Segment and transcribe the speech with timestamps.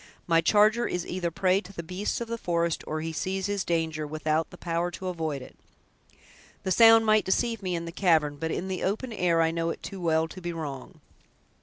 [0.25, 3.45] My charger is either a prey to the beasts of the forest, or he sees
[3.45, 5.55] his danger, without the power to avoid it.
[6.63, 9.69] The sound might deceive me in the cavern, but in the open air I know
[9.69, 11.01] it too well to be wrong."